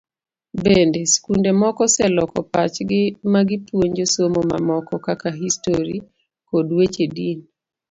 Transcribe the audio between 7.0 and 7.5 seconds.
din.